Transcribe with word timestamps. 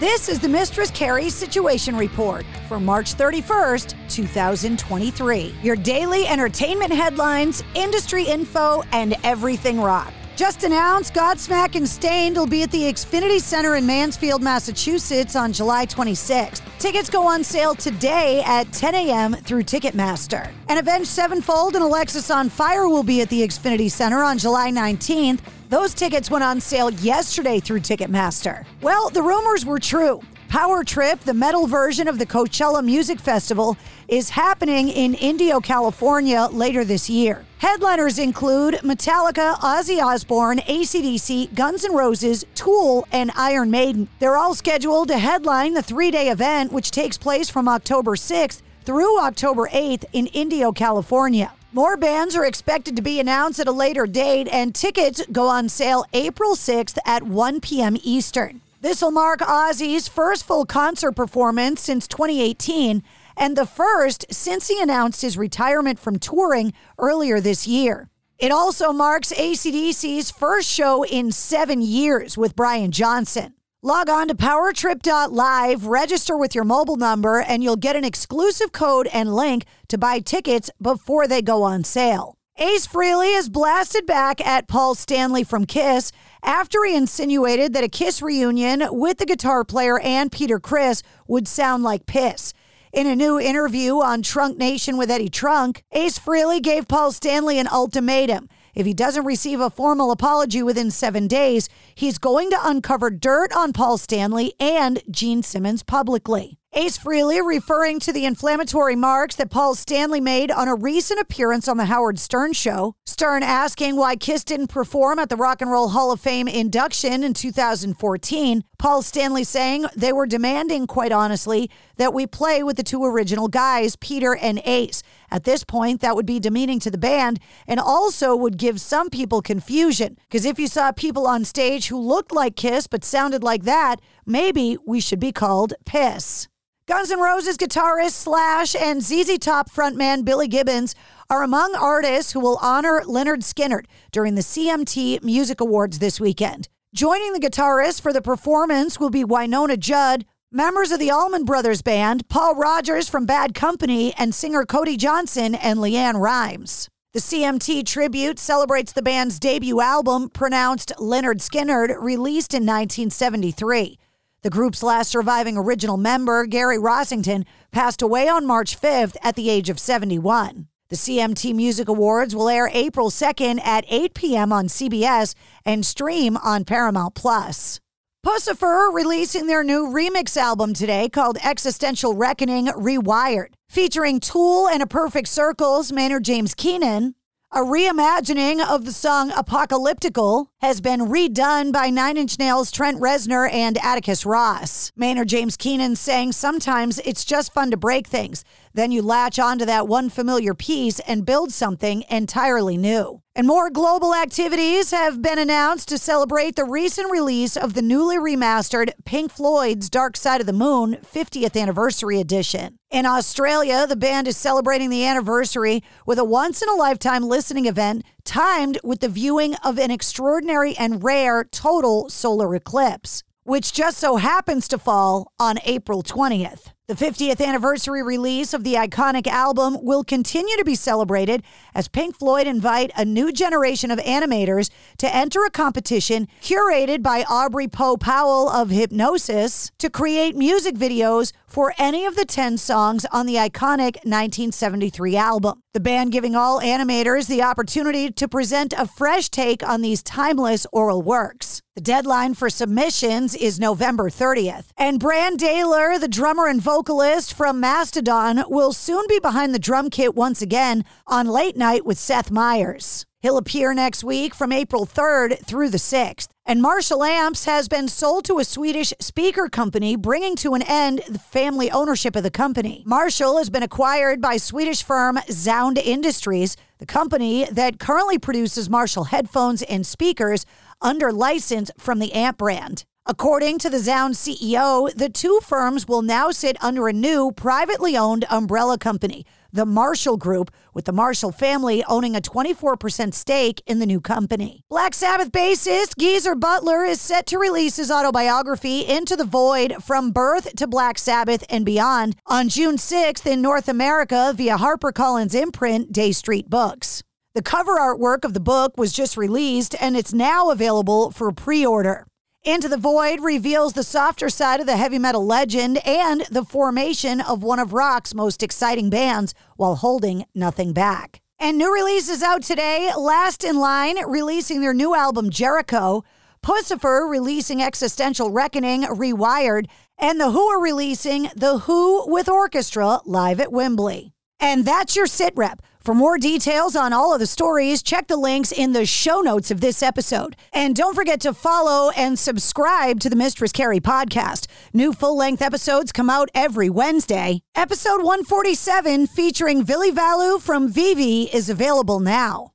This 0.00 0.30
is 0.30 0.38
the 0.38 0.48
Mistress 0.48 0.90
Carrie 0.90 1.28
Situation 1.28 1.94
Report 1.94 2.46
for 2.68 2.80
March 2.80 3.16
31st, 3.16 3.94
2023. 4.08 5.54
Your 5.62 5.76
daily 5.76 6.26
entertainment 6.26 6.90
headlines, 6.90 7.62
industry 7.74 8.24
info, 8.24 8.82
and 8.92 9.14
everything 9.24 9.78
rock. 9.78 10.10
Just 10.36 10.64
announced, 10.64 11.12
Godsmack 11.12 11.74
and 11.74 11.86
Staind 11.86 12.34
will 12.34 12.46
be 12.46 12.62
at 12.62 12.70
the 12.70 12.84
Xfinity 12.84 13.42
Center 13.42 13.76
in 13.76 13.84
Mansfield, 13.84 14.42
Massachusetts 14.42 15.36
on 15.36 15.52
July 15.52 15.84
26th. 15.84 16.62
Tickets 16.78 17.10
go 17.10 17.26
on 17.26 17.44
sale 17.44 17.74
today 17.74 18.42
at 18.46 18.72
10 18.72 18.94
a.m. 18.94 19.34
through 19.34 19.64
Ticketmaster. 19.64 20.50
And 20.70 20.78
Avenged 20.78 21.08
Sevenfold 21.08 21.76
and 21.76 21.84
Alexisonfire 21.84 22.88
will 22.88 23.02
be 23.02 23.20
at 23.20 23.28
the 23.28 23.42
Xfinity 23.42 23.90
Center 23.90 24.22
on 24.22 24.38
July 24.38 24.70
19th. 24.70 25.40
Those 25.70 25.94
tickets 25.94 26.32
went 26.32 26.42
on 26.42 26.60
sale 26.60 26.90
yesterday 26.90 27.60
through 27.60 27.78
Ticketmaster. 27.78 28.64
Well, 28.82 29.08
the 29.08 29.22
rumors 29.22 29.64
were 29.64 29.78
true. 29.78 30.20
Power 30.48 30.82
Trip, 30.82 31.20
the 31.20 31.32
metal 31.32 31.68
version 31.68 32.08
of 32.08 32.18
the 32.18 32.26
Coachella 32.26 32.84
Music 32.84 33.20
Festival, 33.20 33.76
is 34.08 34.30
happening 34.30 34.88
in 34.88 35.14
Indio, 35.14 35.60
California 35.60 36.48
later 36.50 36.84
this 36.84 37.08
year. 37.08 37.44
Headliners 37.58 38.18
include 38.18 38.80
Metallica, 38.82 39.54
Ozzy 39.58 40.02
Osbourne, 40.02 40.58
ACDC, 40.58 41.54
Guns 41.54 41.84
N' 41.84 41.94
Roses, 41.94 42.44
Tool, 42.56 43.06
and 43.12 43.30
Iron 43.36 43.70
Maiden. 43.70 44.08
They're 44.18 44.36
all 44.36 44.56
scheduled 44.56 45.06
to 45.06 45.18
headline 45.18 45.74
the 45.74 45.82
three 45.82 46.10
day 46.10 46.30
event, 46.30 46.72
which 46.72 46.90
takes 46.90 47.16
place 47.16 47.48
from 47.48 47.68
October 47.68 48.16
6th 48.16 48.60
through 48.84 49.20
October 49.20 49.68
8th 49.68 50.04
in 50.12 50.26
Indio, 50.26 50.72
California. 50.72 51.52
More 51.72 51.96
bands 51.96 52.34
are 52.34 52.44
expected 52.44 52.96
to 52.96 53.02
be 53.02 53.20
announced 53.20 53.60
at 53.60 53.68
a 53.68 53.72
later 53.72 54.04
date, 54.04 54.48
and 54.48 54.74
tickets 54.74 55.22
go 55.30 55.46
on 55.46 55.68
sale 55.68 56.04
April 56.12 56.56
6th 56.56 56.98
at 57.06 57.22
1 57.22 57.60
p.m. 57.60 57.96
Eastern. 58.02 58.60
This 58.80 59.02
will 59.02 59.12
mark 59.12 59.38
Ozzy's 59.38 60.08
first 60.08 60.44
full 60.44 60.66
concert 60.66 61.12
performance 61.12 61.80
since 61.80 62.08
2018 62.08 63.04
and 63.36 63.56
the 63.56 63.66
first 63.66 64.26
since 64.32 64.66
he 64.66 64.82
announced 64.82 65.22
his 65.22 65.38
retirement 65.38 66.00
from 66.00 66.18
touring 66.18 66.72
earlier 66.98 67.40
this 67.40 67.68
year. 67.68 68.08
It 68.38 68.50
also 68.50 68.92
marks 68.92 69.32
ACDC's 69.32 70.32
first 70.32 70.68
show 70.68 71.04
in 71.04 71.30
seven 71.30 71.82
years 71.82 72.36
with 72.36 72.56
Brian 72.56 72.90
Johnson. 72.90 73.54
Log 73.82 74.10
on 74.10 74.28
to 74.28 74.34
powertrip.live, 74.34 75.86
register 75.86 76.36
with 76.36 76.54
your 76.54 76.64
mobile 76.64 76.96
number, 76.96 77.40
and 77.40 77.64
you'll 77.64 77.76
get 77.76 77.96
an 77.96 78.04
exclusive 78.04 78.72
code 78.72 79.06
and 79.10 79.34
link 79.34 79.64
to 79.88 79.96
buy 79.96 80.18
tickets 80.18 80.68
before 80.82 81.26
they 81.26 81.40
go 81.40 81.62
on 81.62 81.82
sale. 81.82 82.36
Ace 82.58 82.86
Frehley 82.86 83.34
is 83.34 83.48
blasted 83.48 84.04
back 84.04 84.46
at 84.46 84.68
Paul 84.68 84.94
Stanley 84.94 85.44
from 85.44 85.64
Kiss 85.64 86.12
after 86.42 86.84
he 86.84 86.94
insinuated 86.94 87.72
that 87.72 87.82
a 87.82 87.88
Kiss 87.88 88.20
reunion 88.20 88.84
with 88.90 89.16
the 89.16 89.24
guitar 89.24 89.64
player 89.64 89.98
and 90.00 90.30
Peter 90.30 90.60
Criss 90.60 91.02
would 91.26 91.48
sound 91.48 91.82
like 91.82 92.04
piss. 92.04 92.52
In 92.92 93.06
a 93.06 93.16
new 93.16 93.40
interview 93.40 94.02
on 94.02 94.20
Trunk 94.20 94.58
Nation 94.58 94.98
with 94.98 95.10
Eddie 95.10 95.30
Trunk, 95.30 95.84
Ace 95.92 96.18
Frehley 96.18 96.60
gave 96.60 96.86
Paul 96.86 97.12
Stanley 97.12 97.58
an 97.58 97.66
ultimatum. 97.66 98.50
If 98.74 98.86
he 98.86 98.94
doesn't 98.94 99.24
receive 99.24 99.60
a 99.60 99.70
formal 99.70 100.10
apology 100.10 100.62
within 100.62 100.90
seven 100.90 101.26
days, 101.26 101.68
he's 101.94 102.18
going 102.18 102.50
to 102.50 102.58
uncover 102.62 103.10
dirt 103.10 103.52
on 103.52 103.72
Paul 103.72 103.98
Stanley 103.98 104.54
and 104.60 105.02
Gene 105.10 105.42
Simmons 105.42 105.82
publicly. 105.82 106.59
Ace 106.72 106.96
Frehley 106.96 107.44
referring 107.44 107.98
to 107.98 108.12
the 108.12 108.24
inflammatory 108.24 108.94
marks 108.94 109.34
that 109.34 109.50
Paul 109.50 109.74
Stanley 109.74 110.20
made 110.20 110.52
on 110.52 110.68
a 110.68 110.74
recent 110.76 111.18
appearance 111.18 111.66
on 111.66 111.78
the 111.78 111.86
Howard 111.86 112.20
Stern 112.20 112.52
show. 112.52 112.94
Stern 113.04 113.42
asking 113.42 113.96
why 113.96 114.14
Kiss 114.14 114.44
didn't 114.44 114.68
perform 114.68 115.18
at 115.18 115.28
the 115.28 115.36
Rock 115.36 115.60
and 115.60 115.70
Roll 115.72 115.88
Hall 115.88 116.12
of 116.12 116.20
Fame 116.20 116.46
induction 116.46 117.24
in 117.24 117.34
2014. 117.34 118.62
Paul 118.78 119.02
Stanley 119.02 119.42
saying 119.42 119.86
they 119.96 120.12
were 120.12 120.26
demanding, 120.26 120.86
quite 120.86 121.10
honestly, 121.10 121.68
that 121.96 122.14
we 122.14 122.24
play 122.24 122.62
with 122.62 122.76
the 122.76 122.84
two 122.84 123.04
original 123.04 123.48
guys, 123.48 123.96
Peter 123.96 124.36
and 124.36 124.62
Ace. 124.64 125.02
At 125.28 125.42
this 125.42 125.64
point, 125.64 126.00
that 126.02 126.14
would 126.14 126.24
be 126.24 126.38
demeaning 126.38 126.78
to 126.80 126.90
the 126.90 126.98
band 126.98 127.40
and 127.66 127.80
also 127.80 128.36
would 128.36 128.56
give 128.56 128.80
some 128.80 129.10
people 129.10 129.42
confusion. 129.42 130.16
Because 130.28 130.44
if 130.44 130.56
you 130.60 130.68
saw 130.68 130.92
people 130.92 131.26
on 131.26 131.44
stage 131.44 131.88
who 131.88 131.98
looked 131.98 132.30
like 132.30 132.54
Kiss 132.54 132.86
but 132.86 133.04
sounded 133.04 133.42
like 133.42 133.64
that, 133.64 133.96
maybe 134.24 134.78
we 134.86 135.00
should 135.00 135.20
be 135.20 135.32
called 135.32 135.74
Piss. 135.84 136.46
Guns 136.90 137.12
N' 137.12 137.20
Roses 137.20 137.56
guitarist 137.56 138.14
Slash 138.14 138.74
and 138.74 139.00
ZZ 139.00 139.38
Top 139.38 139.70
frontman 139.70 140.24
Billy 140.24 140.48
Gibbons 140.48 140.96
are 141.30 141.44
among 141.44 141.76
artists 141.76 142.32
who 142.32 142.40
will 142.40 142.58
honor 142.60 143.02
Lynyrd 143.06 143.44
Skynyrd 143.44 143.84
during 144.10 144.34
the 144.34 144.40
CMT 144.40 145.22
Music 145.22 145.60
Awards 145.60 146.00
this 146.00 146.18
weekend. 146.18 146.68
Joining 146.92 147.32
the 147.32 147.38
guitarist 147.38 148.00
for 148.00 148.12
the 148.12 148.20
performance 148.20 148.98
will 148.98 149.08
be 149.08 149.22
Wynonna 149.22 149.78
Judd, 149.78 150.26
members 150.50 150.90
of 150.90 150.98
the 150.98 151.12
Allman 151.12 151.44
Brothers 151.44 151.80
Band, 151.80 152.28
Paul 152.28 152.56
Rodgers 152.56 153.08
from 153.08 153.24
Bad 153.24 153.54
Company, 153.54 154.12
and 154.18 154.34
singer 154.34 154.64
Cody 154.66 154.96
Johnson 154.96 155.54
and 155.54 155.78
LeAnn 155.78 156.20
Rimes. 156.20 156.88
The 157.12 157.20
CMT 157.20 157.86
tribute 157.86 158.40
celebrates 158.40 158.90
the 158.90 159.00
band's 159.00 159.38
debut 159.38 159.80
album, 159.80 160.28
pronounced 160.28 160.92
Lynyrd 160.98 161.36
Skynyrd, 161.36 162.02
released 162.02 162.52
in 162.52 162.64
1973. 162.64 163.96
The 164.42 164.48
group's 164.50 164.82
last 164.82 165.10
surviving 165.10 165.58
original 165.58 165.98
member, 165.98 166.46
Gary 166.46 166.78
Rossington, 166.78 167.44
passed 167.72 168.00
away 168.00 168.26
on 168.26 168.46
March 168.46 168.80
5th 168.80 169.16
at 169.22 169.36
the 169.36 169.50
age 169.50 169.68
of 169.68 169.78
71. 169.78 170.66
The 170.88 170.96
CMT 170.96 171.54
Music 171.54 171.88
Awards 171.88 172.34
will 172.34 172.48
air 172.48 172.70
April 172.72 173.10
2nd 173.10 173.60
at 173.60 173.84
8 173.86 174.14
p.m. 174.14 174.50
on 174.50 174.68
CBS 174.68 175.34
and 175.66 175.84
stream 175.84 176.38
on 176.38 176.64
Paramount 176.64 177.14
Plus. 177.14 177.80
Puscifer 178.26 178.92
releasing 178.92 179.46
their 179.46 179.62
new 179.62 179.86
remix 179.86 180.38
album 180.38 180.72
today 180.72 181.10
called 181.10 181.36
Existential 181.44 182.14
Reckoning 182.14 182.66
Rewired, 182.68 183.48
featuring 183.68 184.20
Tool 184.20 184.68
and 184.68 184.82
A 184.82 184.86
Perfect 184.86 185.28
Circle's 185.28 185.92
Maynard 185.92 186.24
James 186.24 186.54
Keenan, 186.54 187.14
a 187.52 187.58
reimagining 187.58 188.64
of 188.64 188.84
the 188.84 188.92
song 188.92 189.32
Apocalyptical 189.32 190.46
has 190.60 190.80
been 190.80 191.00
redone 191.00 191.72
by 191.72 191.90
Nine 191.90 192.16
Inch 192.16 192.38
Nails' 192.38 192.70
Trent 192.70 193.00
Reznor 193.00 193.52
and 193.52 193.76
Atticus 193.78 194.24
Ross. 194.24 194.92
Maynard 194.94 195.30
James 195.30 195.56
Keenan 195.56 195.96
saying 195.96 196.30
sometimes 196.30 197.00
it's 197.00 197.24
just 197.24 197.52
fun 197.52 197.72
to 197.72 197.76
break 197.76 198.06
things. 198.06 198.44
Then 198.72 198.92
you 198.92 199.02
latch 199.02 199.38
onto 199.38 199.64
that 199.64 199.88
one 199.88 200.10
familiar 200.10 200.54
piece 200.54 201.00
and 201.00 201.26
build 201.26 201.52
something 201.52 202.04
entirely 202.08 202.76
new. 202.76 203.22
And 203.34 203.46
more 203.46 203.70
global 203.70 204.14
activities 204.14 204.90
have 204.90 205.22
been 205.22 205.38
announced 205.38 205.88
to 205.88 205.98
celebrate 205.98 206.56
the 206.56 206.64
recent 206.64 207.10
release 207.10 207.56
of 207.56 207.74
the 207.74 207.82
newly 207.82 208.16
remastered 208.16 208.92
Pink 209.04 209.32
Floyd's 209.32 209.88
Dark 209.88 210.16
Side 210.16 210.40
of 210.40 210.46
the 210.46 210.52
Moon 210.52 210.98
50th 211.02 211.60
Anniversary 211.60 212.20
Edition. 212.20 212.78
In 212.90 213.06
Australia, 213.06 213.86
the 213.86 213.96
band 213.96 214.28
is 214.28 214.36
celebrating 214.36 214.90
the 214.90 215.04
anniversary 215.04 215.82
with 216.06 216.18
a 216.18 216.24
once 216.24 216.60
in 216.60 216.68
a 216.68 216.74
lifetime 216.74 217.22
listening 217.22 217.66
event 217.66 218.04
timed 218.24 218.78
with 218.84 219.00
the 219.00 219.08
viewing 219.08 219.54
of 219.64 219.78
an 219.78 219.90
extraordinary 219.90 220.76
and 220.76 221.02
rare 221.02 221.44
total 221.44 222.08
solar 222.08 222.54
eclipse, 222.54 223.22
which 223.44 223.72
just 223.72 223.98
so 223.98 224.16
happens 224.16 224.68
to 224.68 224.78
fall 224.78 225.32
on 225.38 225.58
April 225.64 226.02
20th. 226.02 226.72
The 226.90 226.96
50th 226.96 227.40
anniversary 227.40 228.02
release 228.02 228.52
of 228.52 228.64
the 228.64 228.74
iconic 228.74 229.28
album 229.28 229.78
will 229.80 230.02
continue 230.02 230.56
to 230.56 230.64
be 230.64 230.74
celebrated 230.74 231.44
as 231.72 231.86
Pink 231.86 232.18
Floyd 232.18 232.48
invite 232.48 232.90
a 232.96 233.04
new 233.04 233.30
generation 233.30 233.92
of 233.92 234.00
animators 234.00 234.70
to 234.98 235.14
enter 235.14 235.44
a 235.44 235.50
competition 235.50 236.26
curated 236.42 237.00
by 237.00 237.22
Aubrey 237.30 237.68
Po 237.68 237.96
Powell 237.96 238.50
of 238.50 238.70
Hipgnosis 238.70 239.70
to 239.78 239.88
create 239.88 240.34
music 240.34 240.74
videos 240.74 241.32
for 241.46 241.74
any 241.78 242.06
of 242.06 242.16
the 242.16 242.24
10 242.24 242.58
songs 242.58 243.06
on 243.12 243.26
the 243.26 243.36
iconic 243.36 243.94
1973 244.02 245.16
album. 245.16 245.62
The 245.72 245.78
band 245.78 246.10
giving 246.10 246.34
all 246.34 246.60
animators 246.60 247.28
the 247.28 247.42
opportunity 247.42 248.10
to 248.10 248.26
present 248.26 248.74
a 248.76 248.86
fresh 248.86 249.28
take 249.28 249.62
on 249.62 249.82
these 249.82 250.02
timeless 250.02 250.66
aural 250.72 251.02
works. 251.02 251.62
The 251.76 251.80
deadline 251.80 252.34
for 252.34 252.50
submissions 252.50 253.36
is 253.36 253.60
November 253.60 254.10
30th. 254.10 254.66
And 254.76 254.98
Brann 254.98 255.36
Dailor, 255.36 256.00
the 256.00 256.08
drummer 256.08 256.48
and 256.48 256.60
vocalist 256.60 256.79
from 256.82 257.60
Mastodon, 257.60 258.44
will 258.48 258.72
soon 258.72 259.04
be 259.08 259.18
behind 259.18 259.54
the 259.54 259.58
drum 259.58 259.90
kit 259.90 260.14
once 260.14 260.40
again 260.40 260.84
on 261.06 261.26
Late 261.26 261.56
Night 261.56 261.84
with 261.84 261.98
Seth 261.98 262.30
Meyers. 262.30 263.04
He'll 263.20 263.36
appear 263.36 263.74
next 263.74 264.02
week 264.02 264.34
from 264.34 264.50
April 264.50 264.86
3rd 264.86 265.44
through 265.44 265.68
the 265.68 265.78
6th. 265.78 266.28
And 266.46 266.62
Marshall 266.62 267.04
Amps 267.04 267.44
has 267.44 267.68
been 267.68 267.86
sold 267.86 268.24
to 268.24 268.38
a 268.38 268.44
Swedish 268.44 268.94
speaker 268.98 269.48
company, 269.48 269.94
bringing 269.94 270.36
to 270.36 270.54
an 270.54 270.62
end 270.62 271.02
the 271.06 271.18
family 271.18 271.70
ownership 271.70 272.16
of 272.16 272.22
the 272.22 272.30
company. 272.30 272.82
Marshall 272.86 273.36
has 273.36 273.50
been 273.50 273.62
acquired 273.62 274.20
by 274.20 274.38
Swedish 274.38 274.82
firm 274.82 275.18
Zound 275.30 275.76
Industries, 275.76 276.56
the 276.78 276.86
company 276.86 277.44
that 277.52 277.78
currently 277.78 278.18
produces 278.18 278.70
Marshall 278.70 279.04
headphones 279.04 279.62
and 279.62 279.86
speakers 279.86 280.46
under 280.80 281.12
license 281.12 281.70
from 281.78 281.98
the 281.98 282.12
Amp 282.14 282.38
brand. 282.38 282.84
According 283.06 283.58
to 283.60 283.70
the 283.70 283.78
Zound 283.78 284.14
CEO, 284.14 284.94
the 284.94 285.08
two 285.08 285.40
firms 285.42 285.88
will 285.88 286.02
now 286.02 286.30
sit 286.30 286.62
under 286.62 286.86
a 286.86 286.92
new 286.92 287.32
privately 287.32 287.96
owned 287.96 288.26
umbrella 288.30 288.78
company 288.78 289.24
the 289.52 289.66
Marshall 289.66 290.16
Group, 290.16 290.52
with 290.74 290.84
the 290.84 290.92
Marshall 290.92 291.32
family 291.32 291.82
owning 291.88 292.14
a 292.14 292.20
24% 292.20 293.12
stake 293.12 293.60
in 293.66 293.80
the 293.80 293.86
new 293.86 294.00
company. 294.00 294.62
Black 294.68 294.94
Sabbath 294.94 295.32
bassist 295.32 295.98
Geezer 295.98 296.36
Butler 296.36 296.84
is 296.84 297.00
set 297.00 297.26
to 297.26 297.38
release 297.38 297.76
his 297.76 297.90
autobiography, 297.90 298.82
Into 298.82 299.16
the 299.16 299.24
Void 299.24 299.82
From 299.82 300.12
Birth 300.12 300.54
to 300.56 300.68
Black 300.68 300.98
Sabbath 300.98 301.44
and 301.50 301.64
Beyond, 301.64 302.16
on 302.26 302.48
June 302.48 302.76
6th 302.76 303.26
in 303.26 303.42
North 303.42 303.68
America 303.68 304.32
via 304.36 304.56
HarperCollins 304.56 305.34
imprint 305.34 305.92
Day 305.92 306.12
Street 306.12 306.48
Books. 306.48 307.02
The 307.34 307.42
cover 307.42 307.76
artwork 307.76 308.24
of 308.24 308.34
the 308.34 308.40
book 308.40 308.76
was 308.76 308.92
just 308.92 309.16
released 309.16 309.74
and 309.80 309.96
it's 309.96 310.12
now 310.12 310.50
available 310.50 311.10
for 311.10 311.32
pre 311.32 311.64
order. 311.64 312.06
Into 312.42 312.70
the 312.70 312.78
Void 312.78 313.20
reveals 313.20 313.74
the 313.74 313.82
softer 313.82 314.30
side 314.30 314.60
of 314.60 314.66
the 314.66 314.78
heavy 314.78 314.98
metal 314.98 315.26
legend 315.26 315.76
and 315.86 316.22
the 316.30 316.42
formation 316.42 317.20
of 317.20 317.42
one 317.42 317.58
of 317.58 317.74
rock's 317.74 318.14
most 318.14 318.42
exciting 318.42 318.88
bands 318.88 319.34
while 319.58 319.74
holding 319.74 320.24
nothing 320.34 320.72
back. 320.72 321.20
And 321.38 321.58
new 321.58 321.70
releases 321.70 322.22
out 322.22 322.42
today 322.42 322.90
Last 322.96 323.44
in 323.44 323.56
Line 323.56 324.02
releasing 324.08 324.62
their 324.62 324.72
new 324.72 324.94
album 324.94 325.28
Jericho, 325.28 326.02
Puscifer 326.42 327.06
releasing 327.10 327.60
Existential 327.60 328.30
Reckoning 328.30 328.84
Rewired, 328.84 329.66
and 329.98 330.18
The 330.18 330.30
Who 330.30 330.46
are 330.46 330.62
releasing 330.62 331.28
The 331.36 331.58
Who 331.58 332.10
with 332.10 332.26
Orchestra 332.26 333.00
live 333.04 333.38
at 333.38 333.52
Wembley. 333.52 334.14
And 334.40 334.64
that's 334.64 334.96
your 334.96 335.06
sit 335.06 335.34
rep. 335.36 335.60
For 335.80 335.94
more 335.94 336.18
details 336.18 336.76
on 336.76 336.92
all 336.92 337.14
of 337.14 337.20
the 337.20 337.26
stories, 337.26 337.82
check 337.82 338.06
the 338.06 338.18
links 338.18 338.52
in 338.52 338.72
the 338.72 338.84
show 338.84 339.20
notes 339.20 339.50
of 339.50 339.62
this 339.62 339.82
episode. 339.82 340.36
And 340.52 340.76
don't 340.76 340.94
forget 340.94 341.22
to 341.22 341.32
follow 341.32 341.90
and 341.96 342.18
subscribe 342.18 343.00
to 343.00 343.08
the 343.08 343.16
Mistress 343.16 343.50
Carrie 343.50 343.80
podcast. 343.80 344.46
New 344.74 344.92
full 344.92 345.16
length 345.16 345.40
episodes 345.40 345.90
come 345.90 346.10
out 346.10 346.28
every 346.34 346.68
Wednesday. 346.68 347.40
Episode 347.54 348.02
147, 348.02 349.06
featuring 349.06 349.62
Billy 349.62 349.90
Valu 349.90 350.38
from 350.38 350.68
Vivi, 350.68 351.30
is 351.32 351.48
available 351.48 351.98
now. 351.98 352.52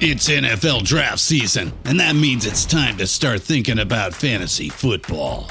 It's 0.00 0.28
NFL 0.28 0.84
draft 0.84 1.20
season, 1.20 1.72
and 1.86 1.98
that 2.00 2.16
means 2.16 2.44
it's 2.44 2.66
time 2.66 2.98
to 2.98 3.06
start 3.06 3.40
thinking 3.40 3.78
about 3.78 4.14
fantasy 4.14 4.68
football. 4.68 5.50